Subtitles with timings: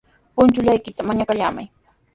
[0.35, 1.67] Punchullaykita mañaykallamay.